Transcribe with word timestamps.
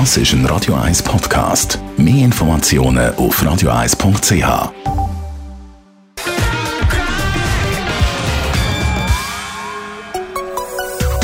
Das 0.00 0.16
ist 0.16 0.32
ein 0.32 0.44
Radio 0.46 0.74
1 0.74 1.04
Podcast. 1.04 1.78
Mehr 1.96 2.24
Informationen 2.24 3.14
auf 3.14 3.40
radio1.ch. 3.40 4.72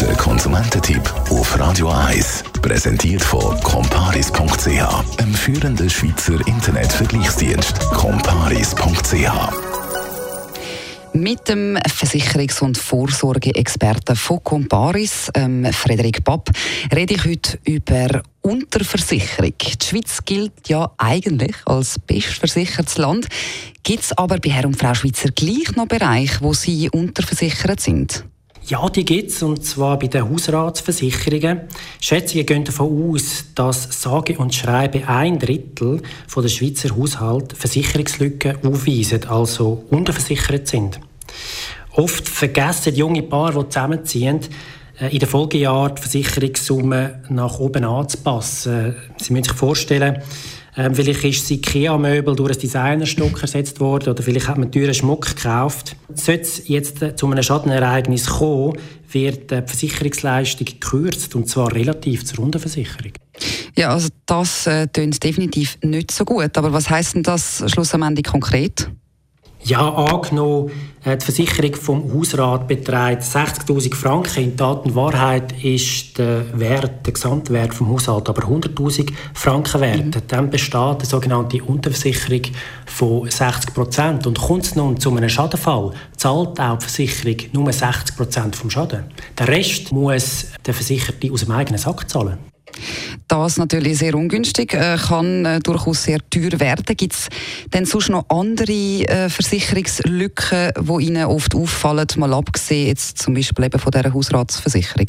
Der 0.01 0.15
Konsumententipp 0.17 1.03
auf 1.31 1.59
Radio 1.59 1.91
1 1.91 2.45
präsentiert 2.63 3.23
von 3.23 3.61
comparis.ch, 3.61 5.19
einem 5.19 5.35
führenden 5.35 5.91
Schweizer 5.91 6.39
Internetvergleichsdienst. 6.47 7.81
comparis.ch 7.91 9.71
mit 11.13 11.49
dem 11.49 11.77
Versicherungs- 11.77 12.63
und 12.63 12.79
Vorsorgeexperten 12.79 14.15
von 14.15 14.43
Comparis, 14.45 15.29
ähm, 15.35 15.67
Frederik 15.73 16.23
Papp, 16.23 16.51
rede 16.95 17.15
ich 17.15 17.25
heute 17.25 17.59
über 17.65 18.23
Unterversicherung. 18.43 19.53
Die 19.61 19.85
Schweiz 19.85 20.25
gilt 20.25 20.69
ja 20.69 20.91
eigentlich 20.99 21.57
als 21.67 21.99
bestversichertes 21.99 22.99
Land. 22.99 23.29
Gibt 23.83 24.03
es 24.03 24.13
aber 24.17 24.39
bei 24.39 24.51
Herr 24.51 24.67
und 24.67 24.77
Frau 24.77 24.95
Schweizer 24.95 25.31
gleich 25.31 25.77
noch 25.77 25.87
Bereiche, 25.87 26.41
wo 26.41 26.53
sie 26.53 26.89
unterversichert 26.91 27.81
sind? 27.81 28.25
Ja, 28.67 28.89
die 28.89 29.05
gibt 29.05 29.31
es, 29.31 29.43
und 29.43 29.65
zwar 29.65 29.99
bei 29.99 30.07
den 30.07 30.31
Hausratsversicherungen. 30.31 31.63
Schätzungen 32.01 32.47
gehen 32.47 32.65
davon 32.65 33.15
aus, 33.15 33.47
dass 33.55 34.01
sage 34.01 34.39
und 34.39 34.55
schreibe 34.55 35.09
ein 35.09 35.39
Drittel 35.39 36.03
der 36.35 36.49
Schweizer 36.49 36.95
Haushalte 36.95 37.57
Versicherungslücken 37.57 38.59
aufweisen, 38.65 39.25
also 39.29 39.85
unterversichert 39.91 40.69
sind. 40.69 41.01
Oft 41.93 42.29
vergessen 42.29 42.95
junge 42.95 43.23
Paare, 43.23 43.65
die 43.65 43.71
zusammenziehen, 43.71 44.41
in 45.09 45.19
den 45.19 45.29
Folgejahren 45.29 45.95
die 45.95 46.03
Versicherungssumme 46.03 47.23
nach 47.29 47.59
oben 47.59 47.85
anzupassen. 47.85 48.95
Sie 49.17 49.33
müssen 49.33 49.45
sich 49.45 49.55
vorstellen, 49.55 50.23
ähm, 50.77 50.95
vielleicht 50.95 51.25
ist 51.25 51.43
das 51.43 51.51
IKEA-Möbel 51.51 52.37
durch 52.37 52.57
ein 52.57 52.61
Designerstück 52.61 53.43
ersetzt 53.43 53.81
worden 53.81 54.11
oder 54.11 54.23
vielleicht 54.23 54.49
hat 54.49 54.59
man 54.59 54.71
teuren 54.71 54.95
Schmuck 54.95 55.35
gekauft. 55.37 55.97
Sollte 56.15 56.43
es 56.43 56.69
jetzt 56.69 57.03
äh, 57.03 57.17
zu 57.17 57.27
einem 57.27 57.43
Schadenereignis 57.43 58.27
kommen, 58.27 58.79
wird 59.11 59.51
die 59.51 59.63
Versicherungsleistung 59.67 60.67
gekürzt 60.67 61.35
und 61.35 61.49
zwar 61.49 61.75
relativ 61.75 62.25
zur 62.25 62.45
Unterversicherung. 62.45 63.13
Ja, 63.77 63.91
also 63.91 64.09
das 64.27 64.67
äh, 64.67 64.87
definitiv 64.87 65.77
nicht 65.83 66.13
so 66.13 66.25
gut. 66.25 66.57
Aber 66.57 66.73
was 66.73 66.89
heißt 66.89 67.17
denn 67.17 67.25
das 67.25 67.65
schlussendlich 67.67 68.27
konkret? 68.27 68.91
Ja, 69.63 69.89
angenommen, 69.91 70.71
äh, 71.05 71.17
die 71.17 71.25
Versicherung 71.25 71.75
vom 71.75 72.15
Hausrat 72.15 72.67
beträgt 72.67 73.23
60.000 73.23 73.95
Franken. 73.95 74.45
In 74.45 74.57
Tat 74.57 74.87
und 74.87 74.95
Wahrheit 74.95 75.53
ist 75.63 76.19
der 76.19 76.59
Wert, 76.59 77.07
der 77.07 77.13
Gesamtwert 77.13 77.75
vom 77.75 77.91
Haushalt 77.91 78.29
aber 78.29 78.43
100.000 78.43 79.13
Franken 79.35 79.81
wert. 79.81 80.07
Mhm. 80.07 80.23
Dann 80.29 80.51
besteht 80.51 80.75
eine 80.75 81.05
sogenannte 81.05 81.63
Unterversicherung 81.63 82.43
von 82.87 83.31
60 83.31 83.75
Prozent. 83.75 84.27
Und 84.27 84.41
kommt 84.41 84.65
es 84.65 84.77
nun 84.77 84.99
zu 84.99 85.15
einem 85.15 85.29
Schadenfall, 85.29 85.93
zahlt 86.17 86.59
auch 86.59 86.79
die 86.79 86.85
Versicherung 86.87 87.37
nur 87.53 87.73
60 87.73 88.17
Prozent 88.17 88.57
vom 88.57 88.71
Schaden. 88.71 89.05
Der 89.39 89.49
Rest 89.49 89.93
muss 89.93 90.47
der 90.65 90.75
Versicherte 90.75 91.31
aus 91.31 91.45
dem 91.45 91.53
eigenen 91.53 91.79
Sack 91.79 92.09
zahlen. 92.09 92.39
Das 93.31 93.59
natürlich 93.59 93.99
sehr 93.99 94.17
ungünstig, 94.17 94.75
äh, 94.75 94.97
kann 94.97 95.45
äh, 95.45 95.61
durchaus 95.61 96.03
sehr 96.03 96.19
teuer 96.31 96.59
werden. 96.59 96.97
Gibt 96.97 97.13
es 97.13 97.29
denn 97.73 97.85
sonst 97.85 98.09
noch 98.09 98.25
andere 98.29 98.73
äh, 98.73 99.29
Versicherungslücken, 99.29 100.73
die 100.77 101.05
Ihnen 101.05 101.27
oft 101.27 101.55
auffallen, 101.55 102.09
mal 102.17 102.35
abgesehen 102.35 102.89
jetzt 102.89 103.19
zum 103.19 103.35
Beispiel 103.35 103.67
eben 103.67 103.79
von 103.79 103.93
dieser 103.93 104.13
Hausratsversicherung? 104.13 105.07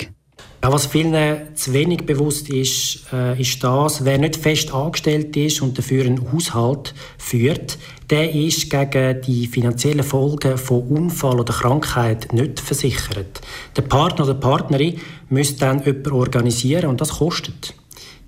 Ja, 0.63 0.71
was 0.71 0.85
vielen 0.85 1.55
zu 1.55 1.73
wenig 1.73 2.05
bewusst 2.05 2.47
ist, 2.49 3.11
äh, 3.11 3.41
ist 3.41 3.63
das, 3.63 4.05
wer 4.05 4.19
nicht 4.19 4.35
fest 4.35 4.71
angestellt 4.71 5.35
ist 5.35 5.63
und 5.63 5.75
dafür 5.75 6.05
einen 6.05 6.31
Haushalt 6.31 6.93
führt, 7.17 7.79
der 8.11 8.35
ist 8.35 8.69
gegen 8.69 9.19
die 9.23 9.47
finanziellen 9.47 10.03
Folgen 10.03 10.59
von 10.59 10.83
Unfall 10.83 11.39
oder 11.39 11.53
Krankheit 11.53 12.31
nicht 12.33 12.59
versichert. 12.59 13.41
Der 13.75 13.81
Partner 13.81 14.25
oder 14.25 14.35
Partnerin 14.35 14.99
müsste 15.29 15.61
dann 15.61 15.83
jemanden 15.83 16.11
organisieren 16.11 16.85
und 16.91 17.01
das 17.01 17.17
kostet. 17.17 17.73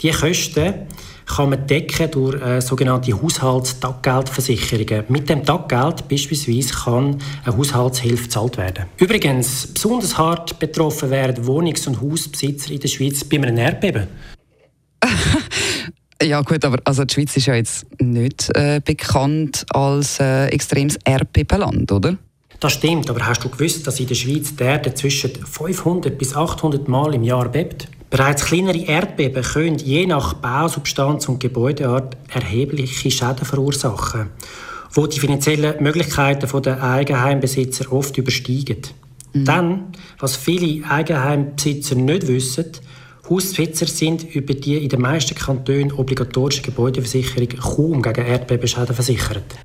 Die 0.04 0.12
Kosten 0.12 0.74
kann 1.26 1.50
man 1.50 1.66
decken 1.66 2.12
durch 2.12 2.42
äh, 2.42 2.60
sogenannte 2.60 3.14
Haushaltstaggeldversicherungen. 3.22 5.06
Mit 5.08 5.30
dem 5.30 5.46
Taggeld 5.46 6.10
beispielsweise 6.10 6.74
kann 6.74 7.18
eine 7.46 7.58
Haushaltshilfe 7.58 8.24
gezahlt 8.24 8.58
werden. 8.58 8.86
Übrigens, 8.98 9.68
besonders 9.68 10.18
hart 10.18 10.60
betroffen 10.60 11.10
werden 11.10 11.46
Wohnungs- 11.46 11.88
und 11.88 12.02
Hausbesitzer 12.02 12.72
in 12.72 12.82
der 12.82 12.90
Schweiz 12.90 13.24
bei 13.24 13.38
einem 13.38 13.58
Erdbeben. 13.58 14.08
Ja 16.22 16.42
gut, 16.42 16.64
aber 16.64 16.78
also 16.86 17.04
die 17.04 17.14
Schweiz 17.14 17.36
ist 17.36 17.48
ja 17.48 17.56
jetzt 17.56 17.86
nicht 18.00 18.50
äh, 18.56 18.80
bekannt 18.86 19.66
als 19.72 20.22
äh, 20.22 20.46
extremes 20.46 20.98
Erdbebenland, 21.04 21.92
oder? 21.92 22.18
Das 22.62 22.72
stimmt, 22.72 23.10
aber 23.10 23.28
hast 23.28 23.44
du 23.44 23.50
gewusst, 23.50 23.86
dass 23.86 24.00
in 24.00 24.08
der 24.08 24.16
Schweiz 24.16 24.56
die 24.56 24.64
Erde 24.64 24.94
zwischen 24.94 25.32
500 25.32 26.18
bis 26.18 26.34
800 26.34 26.88
Mal 26.88 27.14
im 27.16 27.24
Jahr 27.24 27.50
bebt? 27.50 27.90
Bereits 28.14 28.46
kleinere 28.46 28.78
Erdbeben 28.78 29.42
können 29.42 29.80
je 29.80 30.06
nach 30.06 30.36
Bausubstanz 30.36 31.28
und 31.28 31.40
Gebäudeart 31.40 32.16
erhebliche 32.32 33.10
Schäden 33.10 33.44
verursachen, 33.44 34.30
wo 34.92 35.08
die 35.08 35.20
finanziellen 35.20 35.82
Möglichkeiten 35.82 36.62
der 36.62 36.84
Eigenheimbesitzer 36.84 37.92
oft 37.92 38.16
übersteigen. 38.16 38.82
Mhm. 39.34 39.46
Dann, 39.46 39.84
was 40.20 40.36
viele 40.36 40.88
Eigenheimbesitzer 40.88 41.96
nicht 41.96 42.28
wissen, 42.28 42.74
Hausbesitzer 43.28 43.88
sind 43.88 44.36
über 44.36 44.54
die 44.54 44.78
in 44.78 44.90
den 44.90 45.02
meisten 45.02 45.34
Kantonen 45.34 45.92
obligatorische 45.92 46.62
Gebäudeversicherung 46.62 47.48
kaum 47.48 48.02
gegen 48.04 48.28
Erdbebenschäden 48.28 48.94
versichert. 48.94 49.56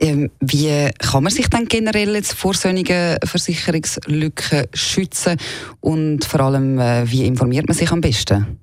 Ähm, 0.00 0.30
wie 0.40 0.90
kann 0.98 1.24
man 1.24 1.32
sich 1.32 1.48
dann 1.48 1.66
generell 1.66 2.14
jetzt 2.14 2.34
vor 2.34 2.54
solchen 2.54 3.18
Versicherungslücken 3.24 4.66
schützen 4.72 5.36
und 5.80 6.24
vor 6.24 6.40
allem, 6.40 6.78
äh, 6.78 7.10
wie 7.10 7.26
informiert 7.26 7.66
man 7.66 7.76
sich 7.76 7.90
am 7.90 8.00
besten? 8.00 8.58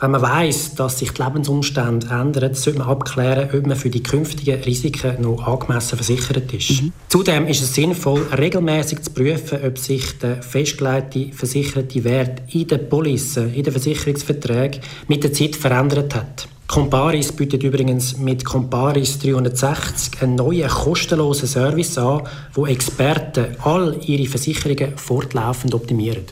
Wenn 0.00 0.12
man 0.12 0.22
weiß, 0.22 0.76
dass 0.76 1.00
sich 1.00 1.10
die 1.10 1.22
Lebensumstände 1.22 2.06
ändern, 2.06 2.54
sollte 2.54 2.78
man 2.78 2.88
abklären, 2.88 3.48
ob 3.52 3.66
man 3.66 3.76
für 3.76 3.90
die 3.90 4.02
künftigen 4.02 4.62
Risiken 4.62 5.20
noch 5.20 5.44
angemessen 5.44 5.96
versichert 5.96 6.52
ist. 6.54 6.82
Mhm. 6.82 6.92
Zudem 7.08 7.48
ist 7.48 7.62
es 7.62 7.74
sinnvoll, 7.74 8.24
regelmäßig 8.36 9.02
zu 9.02 9.10
prüfen, 9.10 9.58
ob 9.66 9.76
sich 9.76 10.18
der 10.18 10.40
festgelegte 10.40 11.32
versicherte 11.32 12.04
Wert 12.04 12.42
in 12.54 12.68
den 12.68 12.88
Polissen, 12.88 13.52
in 13.52 13.64
den 13.64 13.72
Versicherungsverträgen 13.72 14.82
mit 15.08 15.24
der 15.24 15.32
Zeit 15.32 15.56
verändert 15.56 16.14
hat. 16.14 16.48
Comparis 16.78 17.32
bietet 17.32 17.64
übrigens 17.64 18.18
mit 18.18 18.44
Comparis 18.44 19.18
360 19.18 20.22
einen 20.22 20.36
neuen 20.36 20.68
kostenlosen 20.68 21.48
Service 21.48 21.98
an, 21.98 22.22
wo 22.54 22.66
Experten 22.66 23.56
all 23.64 23.98
ihre 24.06 24.28
Versicherungen 24.28 24.96
fortlaufend 24.96 25.74
optimieren. 25.74 26.22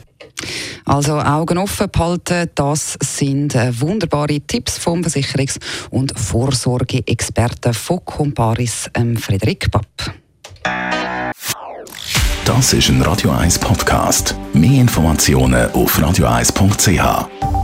Also 0.85 1.19
Augen 1.19 1.57
offen 1.57 1.89
behalten, 1.91 2.49
das 2.55 2.97
sind 3.03 3.55
äh, 3.55 3.77
wunderbare 3.81 4.39
Tipps 4.39 4.77
vom 4.77 5.01
Versicherungs- 5.01 5.59
und 5.89 6.17
Vorsorgeexperten 6.17 7.73
von 7.73 8.05
Comparis, 8.05 8.89
ähm, 8.93 9.17
Frederik 9.17 9.69
Papp. 9.69 10.15
Das 12.45 12.71
ist 12.71 12.87
ein 12.87 13.01
Radio 13.01 13.31
1 13.31 13.59
Podcast. 13.59 14.33
Mehr 14.53 14.79
Informationen 14.79 15.69
auf 15.71 15.99
radio1.ch. 15.99 17.56